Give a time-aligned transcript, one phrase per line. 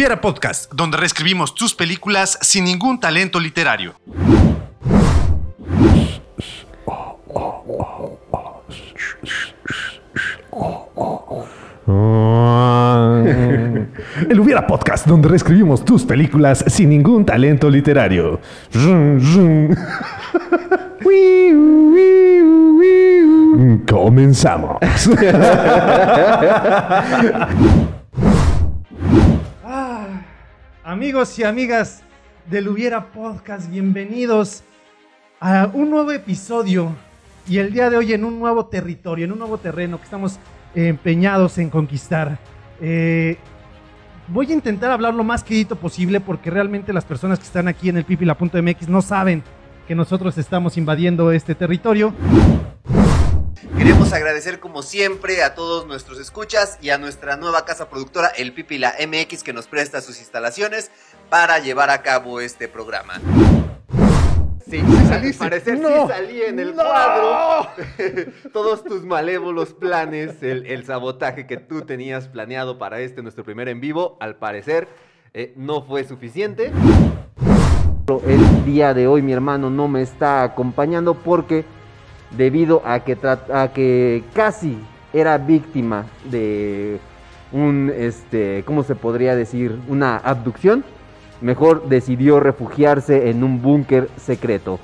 [0.00, 3.94] El Hubiera Podcast, donde reescribimos tus películas sin ningún talento literario.
[14.26, 18.40] El Hubiera Podcast, donde reescribimos tus películas sin ningún talento literario.
[23.86, 24.78] Comenzamos.
[30.90, 32.02] Amigos y amigas
[32.50, 34.64] del Hubiera Podcast, bienvenidos
[35.38, 36.96] a un nuevo episodio
[37.48, 40.40] y el día de hoy en un nuevo territorio, en un nuevo terreno que estamos
[40.74, 42.40] empeñados en conquistar.
[42.80, 43.36] Eh,
[44.26, 47.88] voy a intentar hablar lo más quedito posible porque realmente las personas que están aquí
[47.88, 49.44] en el pipila.mx no saben
[49.86, 52.12] que nosotros estamos invadiendo este territorio.
[53.76, 58.54] Queremos agradecer como siempre a todos nuestros escuchas y a nuestra nueva casa productora, el
[58.54, 60.90] Pipila MX, que nos presta sus instalaciones
[61.28, 63.20] para llevar a cabo este programa.
[64.68, 64.78] Sí,
[65.12, 67.68] al parecer sí salí en el cuadro.
[68.52, 73.68] Todos tus malévolos planes, el, el sabotaje que tú tenías planeado para este nuestro primer
[73.68, 74.88] en vivo, al parecer
[75.34, 76.72] eh, no fue suficiente.
[78.26, 81.64] El día de hoy mi hermano no me está acompañando porque
[82.30, 83.16] debido a que,
[83.52, 84.78] a que casi
[85.12, 87.00] era víctima de
[87.52, 89.78] un, este, ¿cómo se podría decir?
[89.88, 90.84] Una abducción,
[91.40, 94.78] mejor decidió refugiarse en un búnker secreto.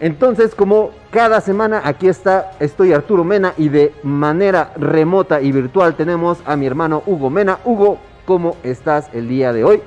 [0.00, 5.94] Entonces, como cada semana aquí está, estoy Arturo Mena y de manera remota y virtual
[5.94, 7.58] tenemos a mi hermano Hugo Mena.
[7.64, 9.82] Hugo, ¿cómo estás el día de hoy?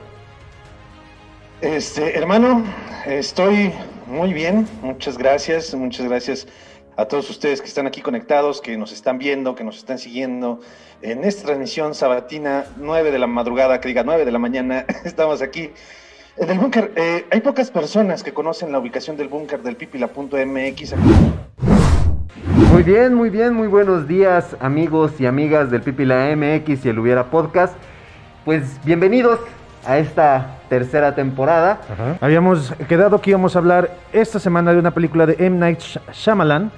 [1.61, 2.63] Este, hermano,
[3.07, 3.73] estoy
[4.07, 6.47] muy bien, muchas gracias, muchas gracias
[6.95, 10.59] a todos ustedes que están aquí conectados, que nos están viendo, que nos están siguiendo
[11.01, 15.41] en esta transmisión sabatina, 9 de la madrugada, que diga 9 de la mañana, estamos
[15.41, 15.71] aquí
[16.37, 16.91] en el búnker.
[16.95, 20.93] Eh, hay pocas personas que conocen la ubicación del búnker del pipila.mx.
[22.71, 26.99] Muy bien, muy bien, muy buenos días amigos y amigas del Pipila MX y el
[26.99, 27.75] Hubiera Podcast.
[28.45, 29.39] Pues bienvenidos
[29.85, 31.79] a esta tercera temporada.
[32.21, 35.57] Habíamos quedado que íbamos a hablar esta semana de una película de M.
[35.57, 36.71] Night Sh- Shyamalan,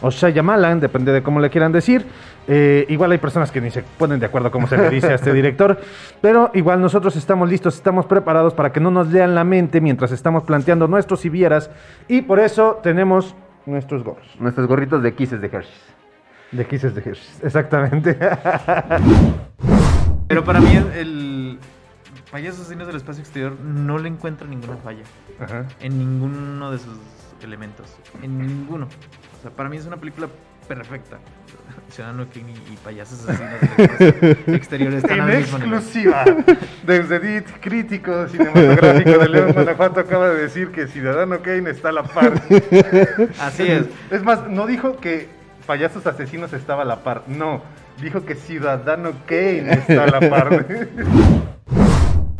[0.00, 2.06] o Shyamalan, depende de cómo le quieran decir.
[2.48, 5.14] Eh, igual hay personas que ni se ponen de acuerdo cómo se le dice a
[5.14, 5.78] este director,
[6.20, 10.10] pero igual nosotros estamos listos, estamos preparados para que no nos lean la mente mientras
[10.10, 11.70] estamos planteando nuestros vieras
[12.08, 15.94] y por eso tenemos nuestros gorros Nuestros gorritos de Kisses de Hershey's.
[16.50, 17.40] de Kisses de Hershey's.
[17.44, 18.18] Exactamente.
[20.26, 21.58] Pero para mí el
[22.32, 25.02] payaso asesinos del espacio exterior no le encuentro ninguna falla
[25.38, 25.66] Ajá.
[25.80, 26.98] en ninguno de sus
[27.42, 27.86] elementos,
[28.22, 28.86] en ninguno.
[29.38, 30.28] O sea, para mí es una película
[30.66, 31.18] perfecta.
[31.90, 36.24] Ciudadano King y, payasos asesinos del espacio exterior están En exclusiva,
[36.86, 41.92] desde DIT crítico cinematográfico de León, Guanajuato, acaba de decir que Ciudadano Kane está a
[41.92, 42.40] la par.
[43.40, 43.84] Así es.
[44.10, 45.28] Es más, no dijo que
[45.66, 47.62] Payasos Asesinos estaba a la par, no,
[48.00, 50.66] dijo que Ciudadano Kane está a la par.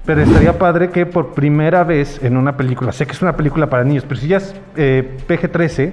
[0.05, 3.69] Pero estaría padre que por primera vez en una película, sé que es una película
[3.69, 5.93] para niños, pero si ya es eh, PG-13,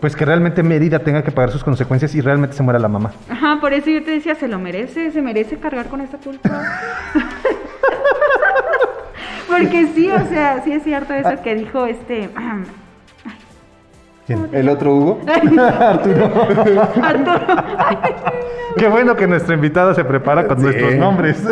[0.00, 3.10] pues que realmente Mérida tenga que pagar sus consecuencias y realmente se muera la mamá.
[3.28, 6.48] Ajá, por eso yo te decía, se lo merece, se merece cargar con esta culpa.
[9.48, 12.30] Porque sí, o sea, sí es cierto eso que dijo este
[14.52, 15.20] ¿El otro Hugo?
[15.26, 16.30] Arturo.
[18.76, 21.42] Qué bueno que nuestra invitada se prepara con nuestros nombres.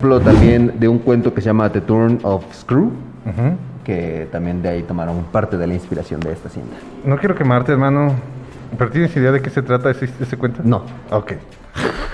[0.00, 2.90] Hablo también de un cuento que se llama The Turn of Screw,
[3.84, 6.74] que también de ahí tomaron parte de la inspiración de esta cinta.
[7.04, 8.14] No quiero quemarte, hermano.
[8.78, 10.62] ¿Pero tienes idea de qué se trata ese, ese cuento?
[10.64, 10.84] No.
[11.10, 11.32] Ok.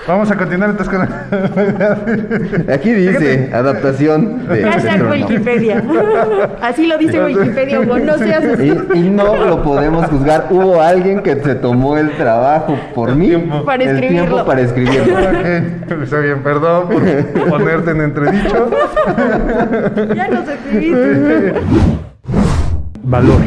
[0.07, 2.69] Vamos a continuar entonces con...
[2.73, 5.83] Aquí dice adaptación de Hashtag Wikipedia.
[6.61, 8.73] Así lo dice Wikipedia, Hugo, no seas así.
[8.93, 10.47] Y, y no lo podemos juzgar.
[10.49, 13.27] Hubo alguien que se tomó el trabajo por mí.
[13.27, 13.65] tiempo.
[13.65, 14.25] Para el escribirlo.
[14.25, 15.19] tiempo para escribirlo.
[16.03, 18.69] Está bien, perdón por ponerte en entredicho.
[20.15, 21.53] Ya nos escribiste.
[23.03, 23.41] Valor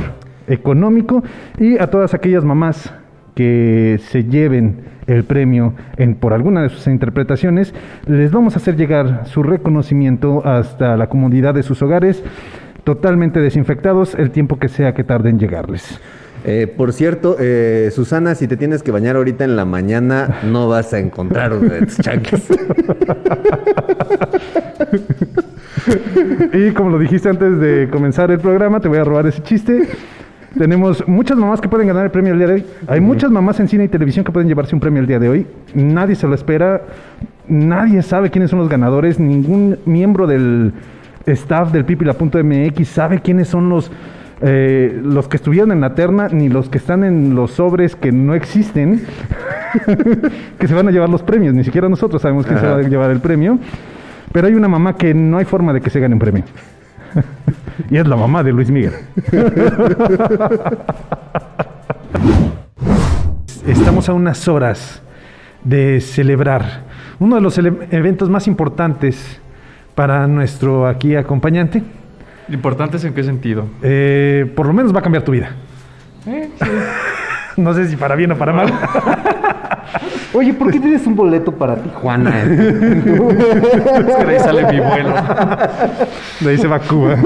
[0.47, 1.23] económico
[1.59, 2.93] y a todas aquellas mamás
[3.41, 7.73] que se lleven el premio en, por alguna de sus interpretaciones,
[8.07, 12.23] les vamos a hacer llegar su reconocimiento hasta la comodidad de sus hogares,
[12.85, 15.99] totalmente desinfectados, el tiempo que sea que tarden en llegarles.
[16.45, 20.69] Eh, por cierto, eh, Susana, si te tienes que bañar ahorita en la mañana, no
[20.69, 21.53] vas a encontrar
[22.03, 22.47] chanclas.
[26.53, 29.89] Y como lo dijiste antes de comenzar el programa, te voy a robar ese chiste.
[30.59, 32.65] Tenemos muchas mamás que pueden ganar el premio el día de hoy.
[32.89, 35.29] Hay muchas mamás en cine y televisión que pueden llevarse un premio el día de
[35.29, 35.47] hoy.
[35.75, 36.83] Nadie se lo espera.
[37.47, 39.21] Nadie sabe quiénes son los ganadores.
[39.21, 40.73] Ningún miembro del
[41.27, 43.93] staff del pipila.mx sabe quiénes son los,
[44.41, 48.11] eh, los que estuvieron en la terna, ni los que están en los sobres que
[48.11, 49.03] no existen,
[50.59, 51.55] que se van a llevar los premios.
[51.55, 53.59] Ni siquiera nosotros sabemos quién se va a llevar el premio.
[54.33, 56.45] Pero hay una mamá que no hay forma de que se gane un premio.
[57.91, 58.93] Y es la mamá de Luis Miguel.
[63.67, 65.03] Estamos a unas horas
[65.65, 66.85] de celebrar
[67.19, 69.41] uno de los eventos más importantes
[69.95, 71.83] para nuestro aquí acompañante.
[72.49, 73.67] ¿Importantes en qué sentido?
[73.83, 75.51] Eh, por lo menos va a cambiar tu vida.
[77.57, 78.73] no sé si para bien o para mal.
[80.33, 82.31] Oye, ¿por qué tienes un boleto para Tijuana?
[82.43, 85.15] Es que de ahí sale mi vuelo.
[86.41, 87.17] De ahí se va a Cuba.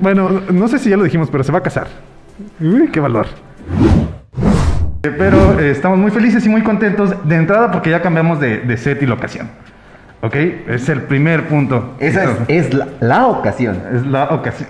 [0.00, 1.88] bueno, no sé si ya lo dijimos, pero se va a casar.
[2.60, 3.26] Uy, qué valor.
[5.02, 8.58] Eh, Pero eh, estamos muy felices y muy contentos de entrada porque ya cambiamos de,
[8.60, 9.48] de set y locación.
[10.22, 10.34] ¿Ok?
[10.68, 11.94] Es el primer punto.
[11.98, 14.68] Esa es, es la, la ocasión Es la ocasión.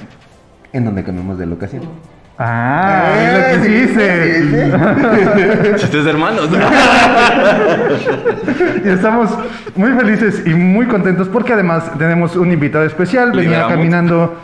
[0.73, 1.83] en donde cambiamos de locación.
[2.39, 5.77] Ah, es lo que dice.
[5.79, 6.51] Chistes de hermanos.
[8.85, 9.31] Y estamos
[9.75, 13.33] muy felices y muy contentos porque además tenemos un invitado especial.
[13.33, 14.37] Venía caminando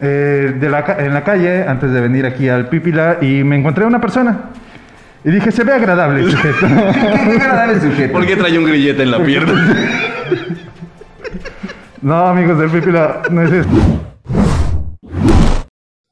[0.00, 3.56] eh, de la, ca- en la calle antes de venir aquí al Pípila y me
[3.56, 4.36] encontré a una persona.
[5.24, 6.58] Y dije, se ve agradable el sujeto.
[6.66, 8.12] Qué agradable sujeto.
[8.12, 9.52] ¿Por qué trae un grillete en la pierna?
[12.02, 13.68] no, amigos del Pípila, no es eso.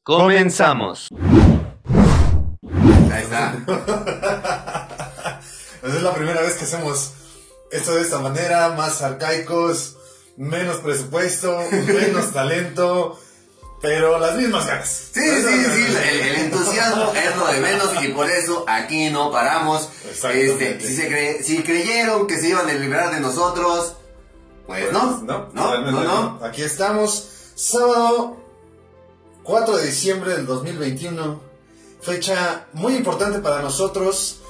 [0.09, 1.09] Comenzamos.
[3.13, 3.55] Ahí está.
[5.83, 7.13] Es la primera vez que hacemos
[7.71, 9.97] esto de esta manera, más arcaicos,
[10.39, 13.21] menos presupuesto, menos talento,
[13.83, 14.89] pero las mismas ganas.
[15.13, 19.31] Sí, sí, sí, el, el entusiasmo es lo de menos y por eso aquí no
[19.31, 19.91] paramos.
[20.07, 23.95] Este, si, se cre- si creyeron que se iban a liberar de nosotros,
[24.67, 26.41] pues, Pues, no, no, no, no, no.
[26.47, 28.37] Aquí estamos, sábado
[29.49, 31.41] 4 de diciembre del 2021,
[32.03, 34.41] fecha muy importante para nosotros,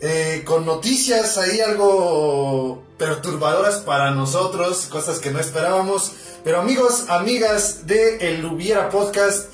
[0.00, 6.10] eh, con noticias ahí algo perturbadoras para nosotros, cosas que no esperábamos,
[6.42, 9.50] pero amigos, amigas de El Hubiera Podcast,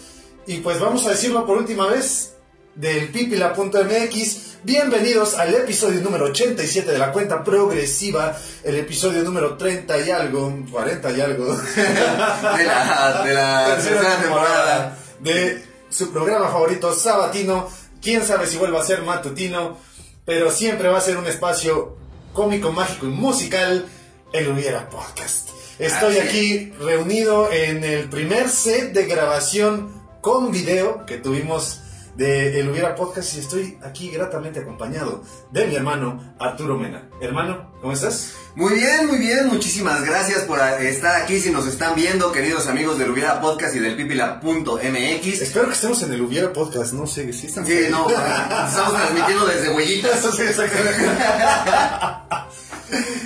[0.47, 2.33] y pues vamos a decirlo por última vez,
[2.77, 4.50] del pipila.mx.
[4.62, 10.55] Bienvenidos al episodio número 87 de la cuenta progresiva, el episodio número 30 y algo,
[10.71, 11.57] 40 y algo.
[11.77, 14.99] De la, de la tercera temporada.
[15.21, 17.69] de su programa favorito sabatino.
[18.03, 19.79] Quién sabe si vuelva a ser matutino,
[20.27, 21.97] pero siempre va a ser un espacio
[22.35, 23.87] cómico, mágico y musical.
[24.33, 25.49] El Hubiera Podcast.
[25.79, 29.91] Estoy Así aquí reunido en el primer set de grabación
[30.21, 31.81] con video que tuvimos
[32.20, 37.08] de El Hubiera Podcast y estoy aquí gratamente acompañado de mi hermano Arturo Mena.
[37.19, 38.34] Hermano, ¿cómo estás?
[38.55, 41.40] Muy bien, muy bien, muchísimas gracias por estar aquí.
[41.40, 45.40] Si nos están viendo, queridos amigos del Hubiera Podcast y del pipila.mx.
[45.40, 49.46] Espero que estemos en el Hubiera Podcast, no sé si están Sí, no, estamos transmitiendo
[49.46, 50.20] desde Huellitas.
[50.36, 51.06] Sí, exactamente.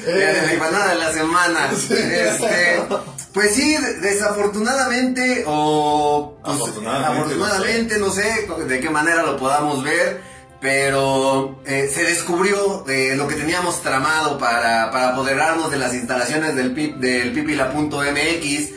[0.07, 1.71] Eh, la de la semana.
[1.73, 2.87] Este,
[3.35, 9.83] pues sí, de- desafortunadamente o pues, Afortunadamente, afortunadamente, no sé de qué manera lo podamos
[9.85, 10.21] ver,
[10.61, 16.55] pero eh, se descubrió eh, lo que teníamos tramado para, para apoderarnos de las instalaciones
[16.57, 18.71] del, pip, del pipila.mx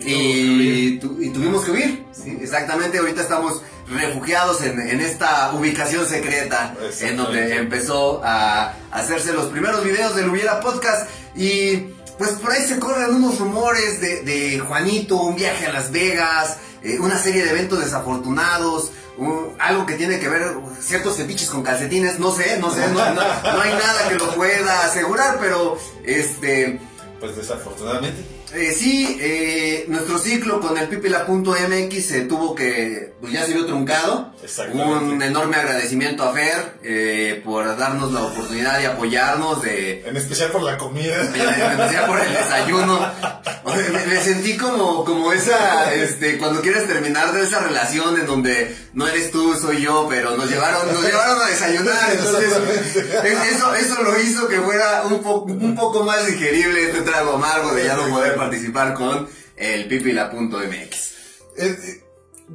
[0.00, 2.04] y, tu- y tuvimos que huir.
[2.12, 9.32] Sí, exactamente, ahorita estamos refugiados en, en esta ubicación secreta en donde empezó a hacerse
[9.32, 11.86] los primeros videos del Hubiera Podcast y
[12.22, 16.56] pues por ahí se corren unos rumores de, de Juanito, un viaje a Las Vegas,
[16.84, 21.62] eh, una serie de eventos desafortunados, un- algo que tiene que ver ciertos fetiches con
[21.64, 25.76] calcetines, no sé, no sé, no, no- no hay nada que lo pueda asegurar, pero
[26.04, 26.80] este...
[27.18, 28.24] Pues desafortunadamente.
[28.54, 33.64] Eh, sí, eh, nuestro ciclo con el pipila.mx se tuvo que, pues ya se vio
[33.64, 34.32] truncado.
[34.74, 40.50] Un enorme agradecimiento a Fer eh, por darnos la oportunidad de apoyarnos, de, En especial
[40.50, 41.16] por la comida.
[41.20, 43.00] en especial por el desayuno.
[43.74, 49.06] Me, sentí como, como esa, este, cuando quieres terminar de esa relación en donde no
[49.08, 52.12] eres tú, soy yo, pero nos llevaron, nos llevaron a desayunar.
[52.12, 52.52] Entonces,
[53.24, 57.32] es- eso, eso lo hizo que fuera un, po- un poco más digerible este trago
[57.34, 61.12] amargo de ya no poder participar con el pipila.mx.
[61.56, 62.04] Eh, eh,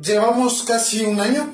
[0.01, 1.53] llevamos casi un año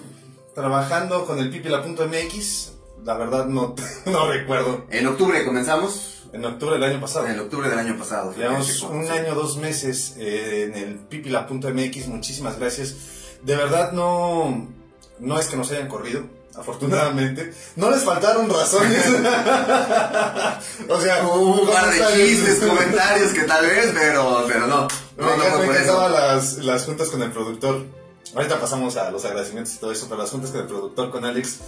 [0.55, 2.72] trabajando con el pipila.mx.
[3.03, 4.85] La verdad no, no recuerdo.
[4.89, 7.27] En octubre comenzamos, En octubre del año pasado.
[7.27, 8.33] en octubre del año pasado.
[8.35, 12.07] Llevamos un año, dos meses eh, en el pipila.mx.
[12.07, 12.95] Muchísimas gracias.
[13.43, 14.67] De verdad no,
[15.19, 16.23] no es que nos hayan corrido,
[16.55, 17.53] afortunadamente.
[17.75, 19.05] No les faltaron razones.
[20.89, 24.87] o sea, Hubo un par de chistes, comentarios que tal vez, pero, pero no.
[25.17, 27.85] Me, No, no me las, las juntas con el productor.
[28.33, 31.25] Ahorita pasamos a los agradecimientos y todo eso, pero las juntas con el productor, con
[31.25, 31.59] Alex,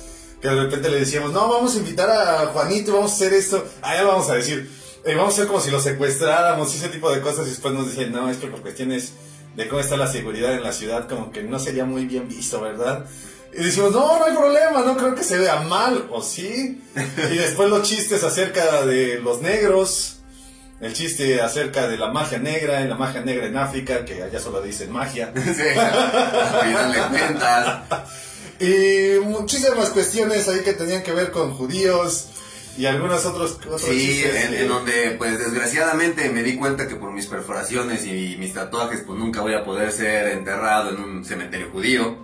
[0.46, 3.66] que de repente le decíamos, no, vamos a invitar a Juanito, vamos a hacer esto.
[3.82, 4.70] Lo vamos a decir.
[5.04, 7.48] Eh, vamos a hacer como si lo secuestráramos y ese tipo de cosas.
[7.48, 9.14] Y después nos decían, no, es que por cuestiones
[9.56, 12.62] de cómo está la seguridad en la ciudad, como que no sería muy bien visto,
[12.62, 13.06] ¿verdad?
[13.54, 16.84] Y decimos, no, no hay problema, no creo que se vea mal, o sí.
[17.32, 20.18] Y después los chistes acerca de los negros,
[20.80, 24.40] el chiste acerca de la magia negra, en la magia negra en África, que allá
[24.40, 25.34] solo dicen magia.
[25.44, 25.62] Sí.
[26.62, 27.82] Oye, dale cuentas.
[28.60, 32.28] Y muchísimas cuestiones ahí que tenían que ver con judíos
[32.78, 37.26] y algunos otros, otros Sí, en, donde pues desgraciadamente me di cuenta que por mis
[37.28, 42.18] perforaciones y mis tatuajes pues nunca voy a poder ser enterrado en un cementerio judío.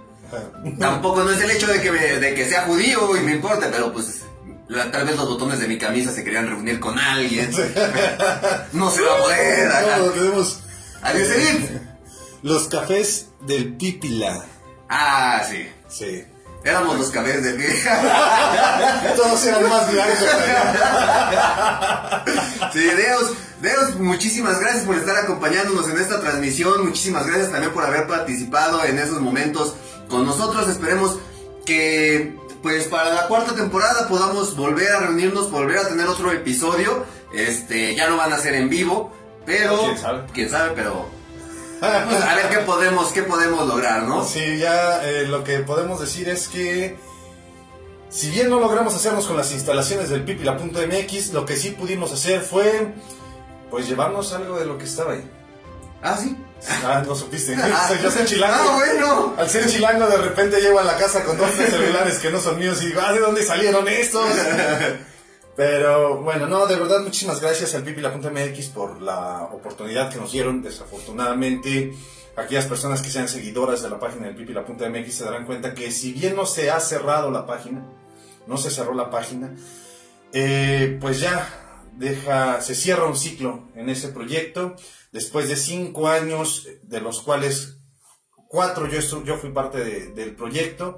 [0.80, 3.68] Tampoco no es el hecho de que, me- de que sea judío y me importe,
[3.72, 4.22] pero pues
[4.70, 7.52] la- tal vez los botones de mi camisa se querían reunir con alguien.
[8.74, 9.68] No se va a poder.
[9.72, 9.98] ajá.
[9.98, 10.60] No, tenemos
[11.02, 11.72] Adiós, Edith.
[12.44, 14.46] los cafés del Pipila.
[14.90, 15.66] Ah, sí.
[15.92, 16.26] Sí.
[16.64, 17.52] Éramos los cabezas de
[19.16, 20.18] Todos eran más blancos.
[22.72, 23.32] Sí, Deus,
[23.62, 26.86] Deus, muchísimas gracias por estar acompañándonos en esta transmisión.
[26.86, 29.76] Muchísimas gracias también por haber participado en esos momentos
[30.08, 30.70] con nosotros.
[30.70, 31.18] Esperemos
[31.66, 37.06] que, pues, para la cuarta temporada podamos volver a reunirnos, volver a tener otro episodio.
[37.34, 39.12] Este, ya no van a ser en vivo,
[39.48, 39.80] pero.
[39.80, 40.24] ¿Quién sabe?
[40.34, 41.21] quién sabe, pero.
[42.10, 44.24] Pues, a ver qué podemos, qué podemos lograr, ¿no?
[44.26, 46.98] Sí, ya eh, lo que podemos decir es que
[48.10, 52.42] si bien no logramos hacernos con las instalaciones del pipila.mx, lo que sí pudimos hacer
[52.42, 52.94] fue
[53.70, 55.30] pues llevarnos algo de lo que estaba ahí.
[56.04, 56.36] Ah, sí.
[56.86, 57.56] Ah, no supiste.
[57.56, 57.86] Ah.
[57.88, 58.56] Soy- yo soy chilango.
[58.70, 59.34] Ah, bueno.
[59.38, 62.60] Al ser chilango de repente llego a la casa con dos celulares que no son
[62.60, 64.26] míos y digo, ah, ¿de dónde salieron estos?
[65.62, 70.64] Pero bueno, no, de verdad muchísimas gracias al pipila.mx por la oportunidad que nos dieron.
[70.64, 71.94] Desafortunadamente,
[72.36, 76.14] aquellas personas que sean seguidoras de la página del pipila.mx se darán cuenta que si
[76.14, 77.86] bien no se ha cerrado la página,
[78.48, 79.56] no se cerró la página,
[80.34, 81.48] eh, pues ya
[81.96, 84.76] deja, se cierra un ciclo en ese proyecto.
[85.12, 87.78] Después de cinco años, de los cuales
[88.48, 90.98] cuatro yo, yo fui parte de- del proyecto,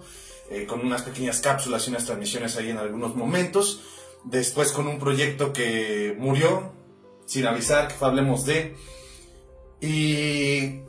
[0.50, 3.82] eh, con unas pequeñas cápsulas y unas transmisiones ahí en algunos momentos.
[4.25, 6.72] Después con un proyecto que murió,
[7.25, 8.75] sin avisar, que Hablemos de.
[9.82, 10.82] Y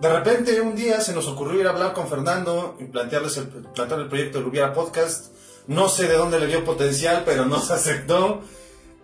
[0.00, 3.48] de repente un día se nos ocurrió ir a hablar con Fernando y plantearles el,
[3.48, 5.32] plantear el proyecto de Lubiera Podcast.
[5.66, 8.42] No sé de dónde le dio potencial, pero nos aceptó.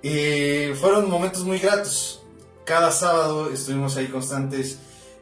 [0.03, 2.23] Y fueron momentos muy gratos.
[2.65, 4.79] Cada sábado estuvimos ahí constantes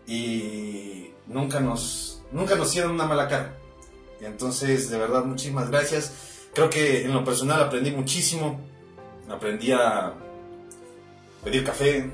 [0.06, 3.56] y nunca nos, nunca nos hicieron una mala cara.
[4.20, 6.12] Entonces, de verdad, muchísimas gracias.
[6.54, 8.60] Creo que en lo personal aprendí muchísimo.
[9.28, 10.12] Aprendí a
[11.42, 12.10] pedir café.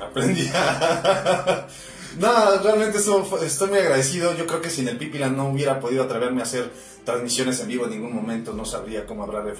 [0.00, 1.66] Aprendí a...
[2.18, 4.36] no, realmente eso estoy muy agradecido.
[4.36, 6.70] Yo creo que sin el Pipila no hubiera podido atreverme a hacer
[7.04, 8.52] transmisiones en vivo en ningún momento.
[8.52, 9.54] No sabría cómo hablar, de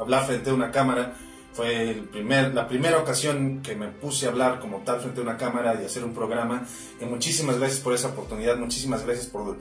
[0.00, 1.14] hablar frente a una cámara.
[1.52, 5.22] Fue el primer, la primera ocasión que me puse a hablar como tal frente a
[5.22, 6.66] una cámara y hacer un programa.
[7.00, 8.56] Y muchísimas gracias por esa oportunidad.
[8.56, 9.56] Muchísimas gracias por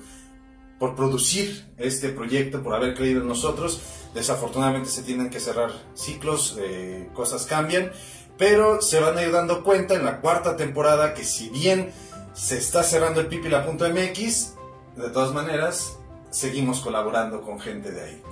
[0.79, 3.81] por producir este proyecto, por haber creído en nosotros.
[4.15, 7.91] Desafortunadamente se tienen que cerrar ciclos, eh, cosas cambian,
[8.37, 11.91] pero se van a ir dando cuenta en la cuarta temporada que si bien
[12.33, 14.53] se está cerrando el pipila.mx,
[14.95, 15.97] de todas maneras
[16.31, 18.23] seguimos colaborando con gente de ahí.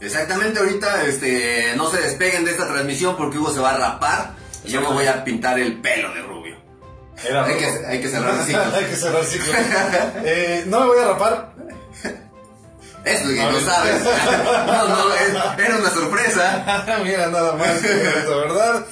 [0.00, 4.34] Exactamente, ahorita este, no se despeguen de esta transmisión porque Hugo se va a rapar
[4.64, 6.56] y yo me voy a pintar el pelo de rubio.
[7.24, 8.62] Era Hay que, hay que cerrar el ciclo.
[8.74, 9.56] hay que cerrar ciclos.
[10.24, 11.54] Eh, no me voy a rapar.
[13.12, 14.02] Esto que no sabes.
[14.66, 16.98] No, no, es- era una sorpresa.
[17.04, 18.86] Mira, nada más, bonito, ¿verdad?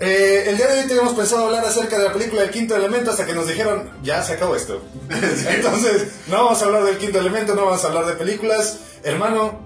[0.00, 3.12] Eh, el día de hoy teníamos pensado hablar acerca de la película del quinto elemento
[3.12, 4.82] hasta que nos dijeron, ya se acabó esto.
[5.08, 8.78] Entonces, no vamos a hablar del quinto elemento, no vamos a hablar de películas.
[9.04, 9.60] Hermano,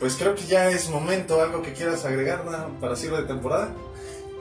[0.00, 2.80] pues creo que ya es momento, algo que quieras agregar ¿no?
[2.80, 3.68] para cierre de temporada.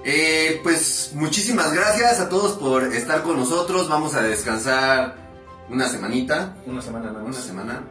[0.04, 3.90] Eh, pues muchísimas gracias a todos por estar con nosotros.
[3.90, 5.16] Vamos a descansar
[5.70, 6.56] una semanita.
[6.66, 7.84] Una semana nada Una semana.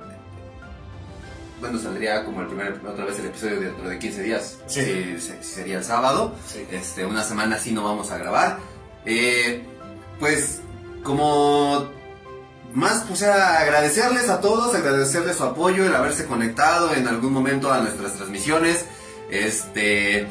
[1.60, 4.58] Bueno, saldría como el primer, otra vez el episodio dentro de 15 días.
[4.66, 5.16] Sí.
[5.18, 6.34] Se- sería el sábado.
[6.52, 6.66] Sí.
[6.70, 8.58] Este, una semana sí no vamos a grabar.
[9.06, 9.64] Eh,
[10.20, 10.60] pues,
[11.02, 11.88] como
[12.74, 17.80] más, pues, agradecerles a todos, agradecerles su apoyo, el haberse conectado en algún momento a
[17.80, 18.84] nuestras transmisiones.
[19.30, 20.26] Este,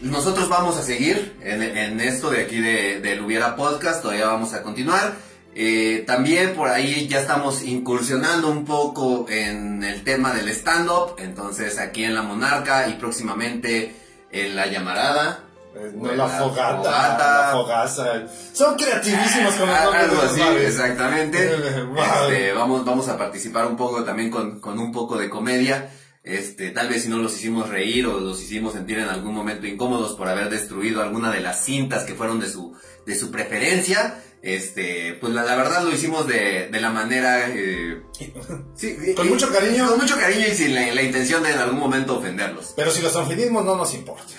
[0.00, 4.54] nosotros vamos a seguir en, en esto de aquí de, del Hubiera Podcast, todavía vamos
[4.54, 5.14] a continuar.
[5.60, 11.16] Eh, también por ahí ya estamos incursionando un poco en el tema del stand-up.
[11.18, 13.92] Entonces aquí en La Monarca y próximamente
[14.30, 15.40] en La Llamarada.
[15.74, 17.42] Eh, No, en la fogata, fogata.
[17.46, 18.04] la fogaza.
[18.52, 20.04] Son creativísimos con los Ah, nombres.
[20.04, 21.50] Algo así, exactamente.
[22.28, 25.90] Este, vamos, vamos a participar un poco también con, con un poco de comedia.
[26.22, 29.66] Este, tal vez si no los hicimos reír o los hicimos sentir en algún momento
[29.66, 34.22] incómodos por haber destruido alguna de las cintas que fueron de su, de su preferencia.
[34.42, 38.32] Este, pues la, la verdad lo hicimos de, de la manera, eh, sí,
[39.16, 39.88] Con eh, mucho cariño.
[39.88, 42.72] Con mucho cariño y sin la, la intención de en algún momento ofenderlos.
[42.76, 44.24] Pero si los ofendimos, no nos importa.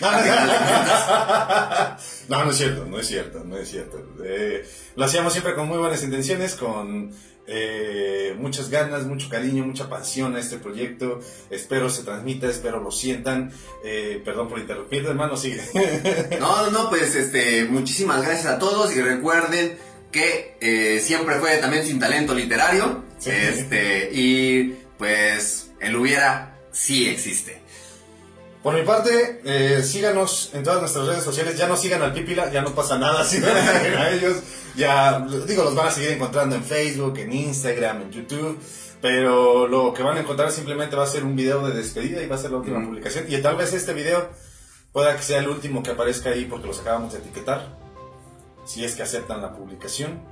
[0.00, 0.10] No,
[2.28, 4.02] no, no es cierto, no es cierto, no es cierto.
[4.24, 4.66] Eh,
[4.96, 7.12] lo hacíamos siempre con muy buenas intenciones, con
[7.46, 11.20] eh, muchas ganas, mucho cariño, mucha pasión a este proyecto.
[11.50, 13.52] Espero se transmita, espero lo sientan.
[13.84, 15.60] Eh, perdón por interrumpir, hermano, sigue.
[16.38, 19.78] No, no, pues este, muchísimas gracias a todos y recuerden
[20.12, 23.04] que eh, siempre fue también sin talento literario.
[23.18, 23.30] Sí.
[23.30, 27.60] Este, y pues el hubiera sí existe.
[28.62, 31.56] Por mi parte, eh, síganos en todas nuestras redes sociales.
[31.56, 33.24] Ya no sigan al Pipila, ya no pasa nada.
[33.30, 34.36] Sigan a ellos.
[34.76, 38.60] Ya, digo, los van a seguir encontrando en Facebook, en Instagram, en YouTube.
[39.00, 42.26] Pero lo que van a encontrar simplemente va a ser un video de despedida y
[42.26, 43.24] va a ser la última publicación.
[43.28, 44.28] Y tal vez este video
[44.92, 47.78] pueda que sea el último que aparezca ahí porque los acabamos de etiquetar.
[48.66, 50.22] Si es que aceptan la publicación.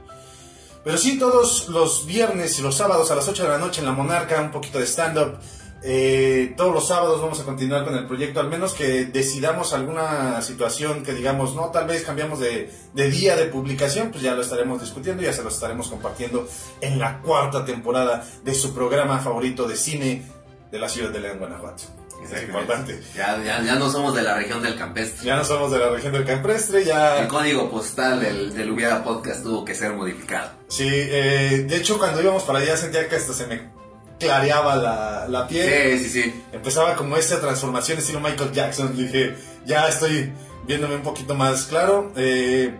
[0.84, 3.86] Pero sí, todos los viernes y los sábados a las 8 de la noche en
[3.86, 5.38] La Monarca, un poquito de stand-up.
[5.82, 10.42] Eh, todos los sábados vamos a continuar con el proyecto, al menos que decidamos alguna
[10.42, 14.42] situación que digamos, no, tal vez cambiamos de, de día de publicación, pues ya lo
[14.42, 16.48] estaremos discutiendo, ya se lo estaremos compartiendo
[16.80, 20.22] en la cuarta temporada de su programa favorito de cine
[20.70, 21.84] de la ciudad de León, Guanajuato.
[22.24, 23.00] Es importante.
[23.14, 25.24] Ya, ya, ya no somos de la región del campestre.
[25.24, 27.20] Ya no somos de la región del Camprestre, ya...
[27.20, 30.50] El código postal del, del podcast tuvo que ser modificado.
[30.66, 33.77] Sí, eh, de hecho cuando íbamos para allá sentía que hasta se me
[34.18, 35.98] clareaba la, la piel.
[35.98, 36.44] Sí, sí, sí.
[36.52, 38.96] Empezaba como esta transformación estilo Michael Jackson.
[38.96, 40.32] Dije, ya estoy
[40.66, 42.12] viéndome un poquito más claro.
[42.16, 42.74] Eh,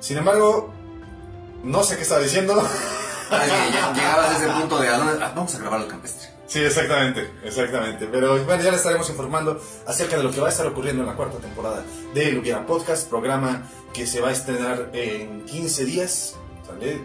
[0.00, 0.72] sin embargo,
[1.62, 2.62] no sé qué estaba diciendo.
[3.30, 5.24] Ya- Llegabas a ese punto de ¿a dónde?
[5.24, 6.28] Ah, vamos a grabar el campestre.
[6.46, 8.06] Sí, exactamente, exactamente.
[8.12, 11.08] Pero bueno, ya les estaremos informando acerca de lo que va a estar ocurriendo en
[11.08, 15.86] la cuarta temporada de El Hubiera Podcast, programa que se va a estrenar en 15
[15.86, 16.34] días.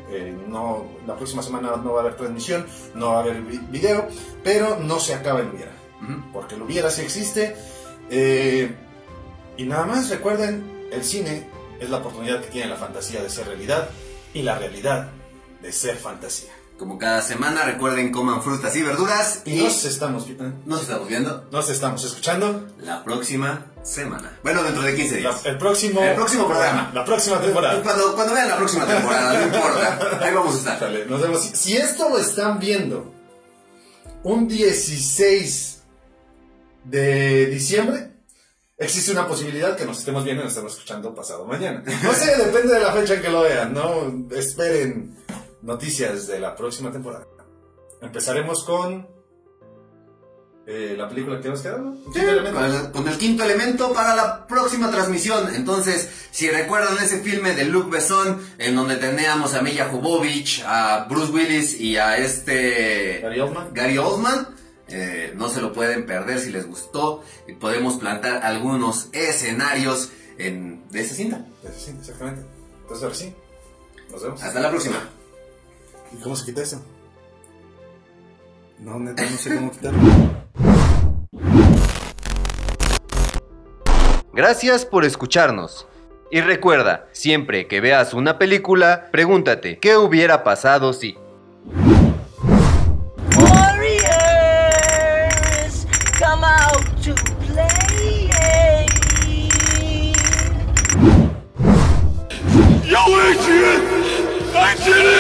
[0.10, 2.66] Eh, no, la próxima semana no va a haber transmisión,
[2.96, 4.08] no va a haber vi- video,
[4.44, 5.72] pero no se acaba el Hubiera.
[6.32, 7.56] Porque el hubiera sí existe.
[8.10, 8.74] Eh,
[9.58, 13.48] y nada más recuerden, el cine es la oportunidad que tiene la fantasía de ser
[13.48, 13.90] realidad
[14.34, 15.10] y la realidad
[15.62, 16.52] de ser fantasía.
[16.78, 20.82] Como cada semana, recuerden coman frutas y verduras Y y nos estamos, vi- eh, nos
[20.84, 24.38] estamos viendo nos estamos escuchando la próxima semana.
[24.44, 25.46] Bueno, dentro de 15 la- días.
[25.46, 26.92] el próximo El próximo programa.
[26.94, 27.82] la próxima temporada.
[27.82, 30.20] Cuando, cuando vean la próxima temporada, no importa.
[30.22, 30.92] Ahí vamos a estar.
[31.08, 31.42] Nos vemos.
[31.42, 33.14] Si, si esto lo están viendo
[34.24, 35.84] un 16
[36.84, 38.12] de diciembre,
[38.78, 41.84] existe una posibilidad que nos estemos viendo y nos estemos escuchando pasado mañana.
[42.04, 44.28] No sé, depende de la fecha en que lo vean, ¿no?
[44.36, 45.16] Esperen
[45.62, 47.26] noticias de la próxima temporada.
[48.02, 49.08] Empezaremos con
[50.70, 51.96] eh, la película que nos queda, ¿no?
[52.14, 55.56] Sí, con, el, con el quinto elemento para la próxima transmisión.
[55.56, 61.06] Entonces, si recuerdan ese filme de Luc Besson, en donde teníamos a Milla Jovovich, a
[61.10, 63.74] Bruce Willis y a este Gary Oldman.
[63.74, 64.48] Gary Oldman,
[64.90, 67.24] eh, no se lo pueden perder si les gustó.
[67.48, 71.46] Y podemos plantar algunos escenarios en, de esa cinta.
[71.78, 72.42] Sí, exactamente.
[72.82, 73.34] Entonces ahora sí.
[74.12, 74.44] Nos vemos.
[74.44, 75.10] Hasta la próxima.
[76.12, 76.84] ¿Y cómo se quita eso?
[78.80, 80.47] No, neta, no sé cómo quitarlo.
[84.38, 85.88] Gracias por escucharnos.
[86.30, 91.18] Y recuerda, siempre que veas una película, pregúntate, ¿qué hubiera pasado si?
[93.36, 94.68] Warriors,
[96.20, 97.16] come out to
[97.48, 98.30] play.
[102.86, 103.82] Yo, Adrian!
[104.54, 105.17] I did it!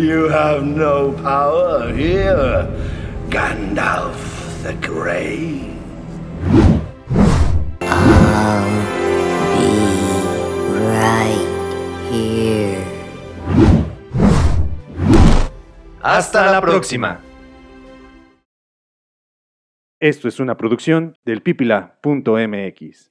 [0.00, 2.66] You have no power here,
[3.28, 4.16] Gandalf
[4.62, 5.68] the Grey.
[10.72, 11.48] Right
[12.10, 12.82] here.
[16.02, 17.20] Hasta la próxima.
[20.00, 23.09] Esto es una producción del pipila.mx.